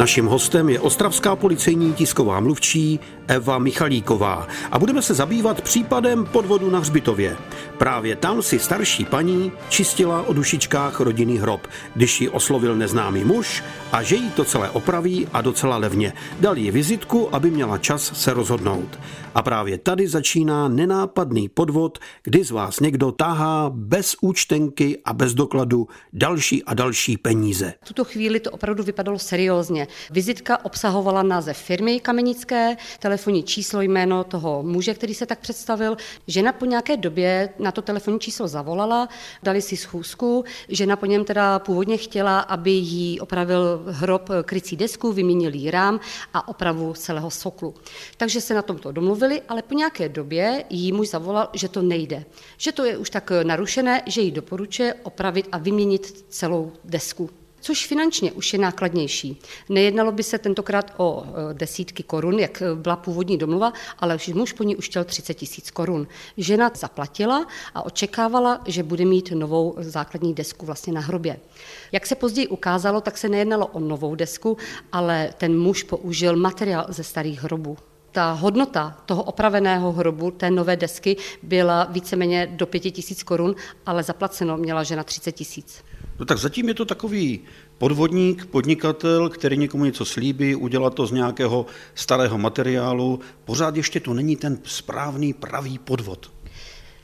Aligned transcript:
Naším 0.00 0.26
hostem 0.26 0.68
je 0.68 0.80
ostravská 0.80 1.36
policejní 1.36 1.92
tisková 1.92 2.40
mluvčí 2.40 3.00
Eva 3.28 3.58
Michalíková 3.58 4.48
a 4.70 4.78
budeme 4.78 5.02
se 5.02 5.14
zabývat 5.14 5.60
případem 5.60 6.24
podvodu 6.24 6.70
na 6.70 6.78
Hřbitově. 6.78 7.36
Právě 7.78 8.16
tam 8.16 8.42
si 8.42 8.58
starší 8.58 9.04
paní 9.04 9.52
čistila 9.68 10.22
o 10.22 10.32
dušičkách 10.32 11.00
rodinný 11.00 11.38
hrob, 11.38 11.66
když 11.94 12.20
ji 12.20 12.28
oslovil 12.28 12.76
neznámý 12.76 13.24
muž 13.24 13.62
a 13.92 14.02
že 14.02 14.16
jí 14.16 14.30
to 14.30 14.44
celé 14.44 14.70
opraví 14.70 15.28
a 15.32 15.40
docela 15.40 15.76
levně. 15.76 16.12
Dal 16.40 16.58
jí 16.58 16.70
vizitku, 16.70 17.34
aby 17.34 17.50
měla 17.50 17.78
čas 17.78 18.12
se 18.14 18.34
rozhodnout. 18.34 18.98
A 19.34 19.42
právě 19.42 19.78
tady 19.78 20.08
začíná 20.08 20.68
nenápadný 20.68 21.48
podvod, 21.48 21.98
kdy 22.22 22.44
z 22.44 22.50
vás 22.50 22.80
někdo 22.80 23.12
tahá 23.12 23.70
bez 23.74 24.16
účtenky 24.20 24.98
a 25.04 25.12
bez 25.12 25.34
dokladu 25.34 25.88
další 26.12 26.64
a 26.64 26.74
další 26.74 27.16
peníze. 27.16 27.74
V 27.82 27.88
tuto 27.88 28.04
chvíli 28.04 28.40
to 28.40 28.50
opravdu 28.50 28.82
vypadalo 28.82 29.18
seriózně. 29.18 29.86
Vizitka 30.10 30.64
obsahovala 30.64 31.22
název 31.22 31.58
firmy 31.58 32.00
Kamenické, 32.00 32.76
telefonní 32.98 33.42
číslo, 33.42 33.80
jméno 33.80 34.24
toho 34.24 34.62
muže, 34.62 34.94
který 34.94 35.14
se 35.14 35.26
tak 35.26 35.38
představil. 35.38 35.96
Žena 36.26 36.52
po 36.52 36.64
nějaké 36.64 36.96
době 36.96 37.48
na 37.58 37.72
to 37.72 37.82
telefonní 37.82 38.20
číslo 38.20 38.48
zavolala, 38.48 39.08
dali 39.42 39.62
si 39.62 39.76
schůzku. 39.76 40.44
Žena 40.68 40.96
po 40.96 41.06
něm 41.06 41.24
teda 41.24 41.58
původně 41.58 41.96
chtěla, 41.96 42.40
aby 42.40 42.70
jí 42.70 43.20
opravil 43.20 43.82
hrob 43.86 44.28
krycí 44.44 44.76
desku, 44.76 45.12
vyměnil 45.12 45.54
jí 45.54 45.70
rám 45.70 46.00
a 46.34 46.48
opravu 46.48 46.94
celého 46.94 47.30
soklu. 47.30 47.74
Takže 48.16 48.40
se 48.40 48.54
na 48.54 48.62
tomto 48.62 48.92
domluvili, 48.92 49.42
ale 49.48 49.62
po 49.62 49.74
nějaké 49.74 50.08
době 50.08 50.64
jí 50.70 50.92
muž 50.92 51.08
zavolal, 51.08 51.48
že 51.52 51.68
to 51.68 51.82
nejde. 51.82 52.24
Že 52.56 52.72
to 52.72 52.84
je 52.84 52.96
už 52.96 53.10
tak 53.10 53.32
narušené, 53.42 54.02
že 54.06 54.20
jí 54.20 54.30
doporučuje 54.30 54.94
opravit 54.94 55.48
a 55.52 55.58
vyměnit 55.58 56.24
celou 56.28 56.72
desku 56.84 57.30
což 57.60 57.86
finančně 57.86 58.32
už 58.32 58.52
je 58.52 58.58
nákladnější. 58.58 59.40
Nejednalo 59.68 60.12
by 60.12 60.22
se 60.22 60.38
tentokrát 60.38 60.94
o 60.96 61.24
e, 61.24 61.54
desítky 61.54 62.02
korun, 62.02 62.38
jak 62.38 62.62
byla 62.74 62.96
původní 62.96 63.38
domluva, 63.38 63.72
ale 63.98 64.14
už 64.14 64.28
muž 64.28 64.52
po 64.52 64.62
ní 64.62 64.76
už 64.76 64.86
chtěl 64.86 65.04
30 65.04 65.34
tisíc 65.34 65.70
korun. 65.70 66.06
Žena 66.36 66.70
zaplatila 66.74 67.46
a 67.74 67.82
očekávala, 67.82 68.60
že 68.66 68.82
bude 68.82 69.04
mít 69.04 69.30
novou 69.34 69.74
základní 69.78 70.34
desku 70.34 70.66
vlastně 70.66 70.92
na 70.92 71.00
hrobě. 71.00 71.40
Jak 71.92 72.06
se 72.06 72.14
později 72.14 72.48
ukázalo, 72.48 73.00
tak 73.00 73.18
se 73.18 73.28
nejednalo 73.28 73.66
o 73.66 73.80
novou 73.80 74.14
desku, 74.14 74.56
ale 74.92 75.34
ten 75.38 75.58
muž 75.58 75.82
použil 75.82 76.36
materiál 76.36 76.86
ze 76.88 77.04
starých 77.04 77.42
hrobů 77.42 77.76
ta 78.12 78.32
hodnota 78.32 78.96
toho 79.06 79.22
opraveného 79.22 79.92
hrobu, 79.92 80.30
té 80.30 80.50
nové 80.50 80.76
desky, 80.76 81.16
byla 81.42 81.84
víceméně 81.84 82.46
do 82.46 82.66
5 82.66 82.80
tisíc 82.80 83.22
korun, 83.22 83.54
ale 83.86 84.02
zaplaceno 84.02 84.56
měla 84.56 84.82
žena 84.82 85.04
30 85.04 85.32
tisíc. 85.32 85.84
No 86.18 86.26
tak 86.26 86.38
zatím 86.38 86.68
je 86.68 86.74
to 86.74 86.84
takový 86.84 87.40
podvodník, 87.78 88.46
podnikatel, 88.46 89.28
který 89.28 89.56
někomu 89.56 89.84
něco 89.84 90.04
slíbí, 90.04 90.54
udělá 90.54 90.90
to 90.90 91.06
z 91.06 91.12
nějakého 91.12 91.66
starého 91.94 92.38
materiálu. 92.38 93.20
Pořád 93.44 93.76
ještě 93.76 94.00
to 94.00 94.14
není 94.14 94.36
ten 94.36 94.58
správný, 94.64 95.32
pravý 95.32 95.78
podvod. 95.78 96.30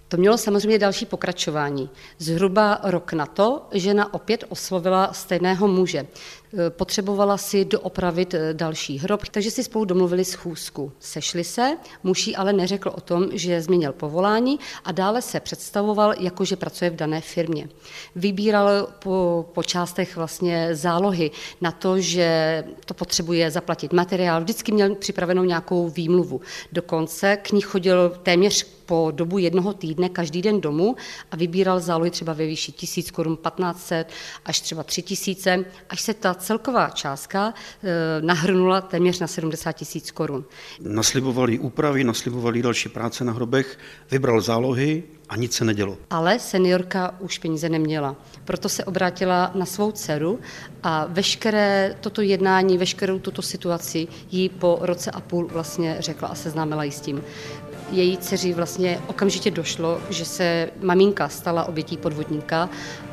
To 0.09 0.17
mělo 0.17 0.39
samozřejmě 0.39 0.79
další 0.79 1.07
pokračování. 1.07 1.91
Zhruba 2.19 2.81
rok 2.83 3.13
na 3.13 3.27
to 3.27 3.67
žena 3.73 4.15
opět 4.15 4.45
oslovila 4.48 5.13
stejného 5.13 5.69
muže. 5.69 6.07
Eh, 6.55 6.70
potřebovala 6.70 7.36
si 7.36 7.64
doopravit 7.64 8.34
eh, 8.34 8.55
další 8.55 8.98
hrob, 8.98 9.28
takže 9.30 9.50
si 9.50 9.64
spolu 9.64 9.84
domluvili 9.84 10.25
schůzku. 10.25 10.92
Sešli 10.98 11.44
se, 11.44 11.77
muž 12.02 12.30
ale 12.36 12.52
neřekl 12.52 12.92
o 12.97 13.00
tom, 13.00 13.28
že 13.33 13.62
změnil 13.62 13.92
povolání 13.92 14.58
a 14.84 14.92
dále 14.92 15.22
se 15.22 15.41
představoval, 15.41 16.14
jako 16.19 16.44
že 16.44 16.56
pracuje 16.56 16.91
v 16.91 16.97
dané 16.97 17.20
firmě. 17.20 17.69
Vybíral 18.17 18.89
po, 18.98 19.47
po 19.52 19.62
částech 19.62 20.17
vlastně 20.17 20.69
zálohy 20.72 21.30
na 21.61 21.72
to, 21.72 22.00
že 22.00 22.64
to 22.84 22.94
potřebuje 22.94 23.50
zaplatit 23.50 23.92
materiál. 23.92 24.41
Vždycky 24.41 24.72
měl 24.72 24.94
připravenou 24.94 25.44
nějakou 25.44 25.89
výmluvu. 25.89 26.40
Dokonce 26.73 27.36
k 27.36 27.52
ní 27.52 27.61
chodil 27.61 28.18
téměř 28.23 28.77
po 28.86 29.12
dobu 29.14 29.39
jednoho 29.39 29.73
týdne 29.73 30.08
každý 30.08 30.42
den 30.42 30.61
domů 30.61 30.96
a 31.30 31.36
vybíral 31.36 31.80
zálohy 31.80 32.11
třeba 32.11 32.33
ve 32.33 32.46
výši 32.46 32.73
1000 32.73 33.11
korun, 33.11 33.36
1500 33.36 34.08
až 34.45 34.61
třeba 34.61 34.83
3000, 34.83 35.64
až 35.90 36.01
se 36.01 36.14
ta 36.14 36.36
celková 36.39 36.91
částka 36.91 37.55
eh, 37.55 37.89
nahrnula 38.20 38.80
téměř 38.80 39.20
na 39.20 39.27
70 39.27 39.73
tisíc 39.73 40.11
korun. 40.11 40.45
Naslibovali 40.80 41.58
úpravy, 41.58 42.05
naslibovali 42.05 42.63
další 42.63 42.89
práce 42.89 43.24
na 43.24 43.33
hrobech, 43.33 43.79
vybral 44.11 44.41
zálohy 44.41 45.02
a 45.29 45.36
nic 45.36 45.55
se 45.55 45.64
nedělo. 45.64 45.98
Ale 46.11 46.39
seniorka 46.39 47.14
už 47.20 47.39
peníze 47.39 47.69
neměla. 47.69 48.17
Proto 48.45 48.69
se 48.69 48.85
obrátila 48.85 49.51
na 49.55 49.67
svou 49.67 49.92
dceru 49.92 50.41
a 50.83 51.07
veškeré 51.08 51.95
toto 52.01 52.23
jednání, 52.23 52.79
veškerou 52.79 53.18
tuto 53.18 53.42
situaci 53.42 54.08
jí 54.30 54.48
po 54.48 54.79
roce 54.80 55.11
a 55.11 55.20
půl 55.20 55.48
vlastně 55.53 55.97
řekla 55.98 56.29
a 56.29 56.35
seznámila 56.35 56.85
jí 56.85 56.92
s 56.92 57.01
tím 57.01 57.23
její 57.91 58.19
dceři 58.19 58.52
vlastně 58.52 59.01
okamžitě 59.07 59.51
došlo, 59.51 60.01
že 60.11 60.24
se 60.24 60.70
maminka 60.83 61.29
stala 61.29 61.64
obětí 61.64 61.97
podvodníka 61.97 62.69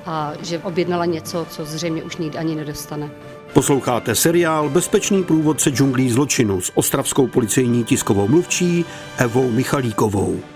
a 0.06 0.34
že 0.42 0.60
objednala 0.60 1.06
něco, 1.06 1.48
co 1.50 1.66
zřejmě 1.66 2.04
už 2.04 2.18
nikdy 2.18 2.38
ani 2.38 2.56
nedostane. 2.56 3.10
Posloucháte 3.54 4.16
seriál 4.16 4.70
Bezpečný 4.70 5.24
průvodce 5.24 5.70
džunglí 5.70 6.12
zločinu 6.12 6.62
s 6.62 6.72
ostravskou 6.78 7.28
policejní 7.28 7.84
tiskovou 7.84 8.28
mluvčí 8.28 8.86
Evou 9.18 9.52
Michalíkovou. 9.52 10.53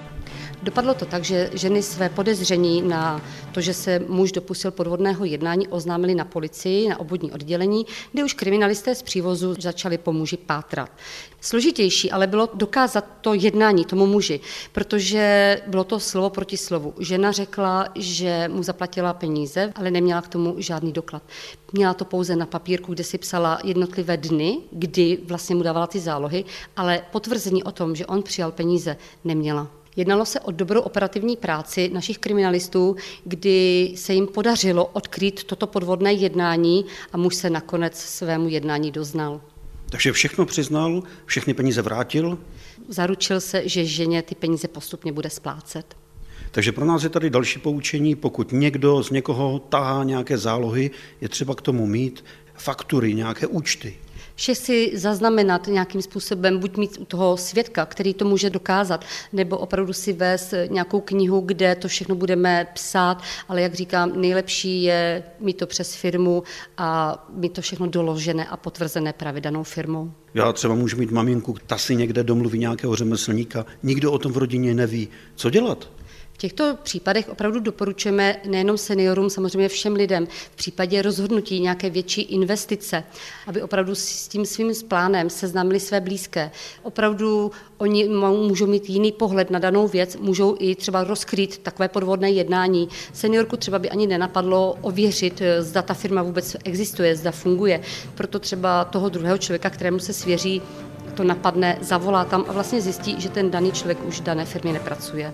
Dopadlo 0.63 0.93
to 0.93 1.05
tak, 1.05 1.23
že 1.23 1.49
ženy 1.53 1.83
své 1.83 2.09
podezření 2.09 2.81
na 2.81 3.21
to, 3.51 3.61
že 3.61 3.73
se 3.73 3.99
muž 4.07 4.31
dopustil 4.31 4.71
podvodného 4.71 5.25
jednání, 5.25 5.67
oznámili 5.67 6.15
na 6.15 6.25
policii, 6.25 6.89
na 6.89 6.99
obvodní 6.99 7.31
oddělení, 7.31 7.85
kde 8.11 8.23
už 8.23 8.33
kriminalisté 8.33 8.95
z 8.95 9.01
přívozu 9.01 9.55
začali 9.59 9.97
po 9.97 10.13
muži 10.13 10.37
pátrat. 10.37 10.91
Složitější 11.41 12.11
ale 12.11 12.27
bylo 12.27 12.49
dokázat 12.53 13.05
to 13.21 13.33
jednání 13.33 13.85
tomu 13.85 14.05
muži, 14.05 14.39
protože 14.71 15.61
bylo 15.67 15.83
to 15.83 15.99
slovo 15.99 16.29
proti 16.29 16.57
slovu. 16.57 16.93
Žena 16.99 17.31
řekla, 17.31 17.87
že 17.95 18.47
mu 18.47 18.63
zaplatila 18.63 19.13
peníze, 19.13 19.73
ale 19.75 19.91
neměla 19.91 20.21
k 20.21 20.27
tomu 20.27 20.55
žádný 20.57 20.91
doklad. 20.91 21.23
Měla 21.73 21.93
to 21.93 22.05
pouze 22.05 22.35
na 22.35 22.45
papírku, 22.45 22.93
kde 22.93 23.03
si 23.03 23.17
psala 23.17 23.59
jednotlivé 23.63 24.17
dny, 24.17 24.57
kdy 24.71 25.17
vlastně 25.25 25.55
mu 25.55 25.63
dávala 25.63 25.87
ty 25.87 25.99
zálohy, 25.99 26.45
ale 26.75 27.01
potvrzení 27.11 27.63
o 27.63 27.71
tom, 27.71 27.95
že 27.95 28.05
on 28.05 28.23
přijal 28.23 28.51
peníze, 28.51 28.97
neměla. 29.23 29.76
Jednalo 29.97 30.25
se 30.25 30.39
o 30.39 30.51
dobrou 30.51 30.81
operativní 30.81 31.37
práci 31.37 31.89
našich 31.93 32.17
kriminalistů, 32.17 32.95
kdy 33.25 33.91
se 33.95 34.13
jim 34.13 34.27
podařilo 34.27 34.85
odkrýt 34.85 35.43
toto 35.43 35.67
podvodné 35.67 36.13
jednání 36.13 36.85
a 37.13 37.17
muž 37.17 37.35
se 37.35 37.49
nakonec 37.49 37.99
svému 37.99 38.49
jednání 38.49 38.91
doznal. 38.91 39.41
Takže 39.89 40.11
všechno 40.11 40.45
přiznal, 40.45 41.03
všechny 41.25 41.53
peníze 41.53 41.81
vrátil? 41.81 42.37
Zaručil 42.89 43.41
se, 43.41 43.69
že 43.69 43.85
ženě 43.85 44.21
ty 44.21 44.35
peníze 44.35 44.67
postupně 44.67 45.11
bude 45.11 45.29
splácet. 45.29 45.95
Takže 46.51 46.71
pro 46.71 46.85
nás 46.85 47.03
je 47.03 47.09
tady 47.09 47.29
další 47.29 47.59
poučení, 47.59 48.15
pokud 48.15 48.51
někdo 48.51 49.03
z 49.03 49.09
někoho 49.09 49.59
tahá 49.59 50.03
nějaké 50.03 50.37
zálohy, 50.37 50.91
je 51.21 51.29
třeba 51.29 51.55
k 51.55 51.61
tomu 51.61 51.85
mít 51.85 52.25
faktury, 52.53 53.13
nějaké 53.13 53.47
účty 53.47 53.97
vše 54.37 54.55
si 54.55 54.91
zaznamenat 54.93 55.67
nějakým 55.67 56.01
způsobem, 56.01 56.59
buď 56.59 56.77
mít 56.77 56.97
u 56.99 57.05
toho 57.05 57.37
svědka, 57.37 57.85
který 57.85 58.13
to 58.13 58.25
může 58.25 58.49
dokázat, 58.49 59.05
nebo 59.33 59.57
opravdu 59.57 59.93
si 59.93 60.13
vést 60.13 60.53
nějakou 60.69 61.01
knihu, 61.01 61.41
kde 61.41 61.75
to 61.75 61.87
všechno 61.87 62.15
budeme 62.15 62.67
psát, 62.73 63.21
ale 63.49 63.61
jak 63.61 63.73
říkám, 63.73 64.21
nejlepší 64.21 64.83
je 64.83 65.23
mít 65.39 65.57
to 65.57 65.67
přes 65.67 65.95
firmu 65.95 66.43
a 66.77 67.17
mít 67.33 67.53
to 67.53 67.61
všechno 67.61 67.87
doložené 67.87 68.45
a 68.45 68.57
potvrzené 68.57 69.13
právě 69.13 69.41
danou 69.41 69.63
firmou. 69.63 70.11
Já 70.33 70.53
třeba 70.53 70.75
můžu 70.75 70.97
mít 70.97 71.11
maminku, 71.11 71.55
ta 71.67 71.77
si 71.77 71.95
někde 71.95 72.23
domluví 72.23 72.59
nějakého 72.59 72.95
řemeslníka, 72.95 73.65
nikdo 73.83 74.11
o 74.11 74.19
tom 74.19 74.31
v 74.31 74.37
rodině 74.37 74.73
neví. 74.73 75.07
Co 75.35 75.49
dělat? 75.49 75.89
V 76.37 76.39
těchto 76.39 76.77
případech 76.83 77.29
opravdu 77.29 77.59
doporučujeme 77.59 78.35
nejenom 78.45 78.77
seniorům, 78.77 79.29
samozřejmě 79.29 79.69
všem 79.69 79.93
lidem 79.93 80.27
v 80.51 80.55
případě 80.55 81.01
rozhodnutí 81.01 81.59
nějaké 81.59 81.89
větší 81.89 82.21
investice, 82.21 83.03
aby 83.47 83.61
opravdu 83.61 83.95
s 83.95 84.27
tím 84.27 84.45
svým 84.45 84.71
plánem 84.87 85.29
seznámili 85.29 85.79
své 85.79 86.01
blízké. 86.01 86.51
Opravdu 86.83 87.51
oni 87.77 88.09
můžou 88.47 88.67
mít 88.67 88.89
jiný 88.89 89.11
pohled 89.11 89.51
na 89.51 89.59
danou 89.59 89.87
věc, 89.87 90.15
můžou 90.15 90.55
i 90.59 90.75
třeba 90.75 91.03
rozkrýt 91.03 91.57
takové 91.57 91.87
podvodné 91.87 92.31
jednání. 92.31 92.89
Seniorku 93.13 93.57
třeba 93.57 93.79
by 93.79 93.89
ani 93.89 94.07
nenapadlo 94.07 94.77
ověřit, 94.81 95.41
zda 95.59 95.81
ta 95.81 95.93
firma 95.93 96.23
vůbec 96.23 96.57
existuje, 96.65 97.15
zda 97.15 97.31
funguje. 97.31 97.81
Proto 98.15 98.39
třeba 98.39 98.85
toho 98.85 99.09
druhého 99.09 99.37
člověka, 99.37 99.69
kterému 99.69 99.99
se 99.99 100.13
svěří, 100.13 100.61
to 101.13 101.23
napadne, 101.23 101.77
zavolá 101.81 102.25
tam 102.25 102.45
a 102.47 102.51
vlastně 102.51 102.81
zjistí, 102.81 103.21
že 103.21 103.29
ten 103.29 103.51
daný 103.51 103.71
člověk 103.71 104.05
už 104.05 104.19
dané 104.19 104.45
firmě 104.45 104.73
nepracuje. 104.73 105.33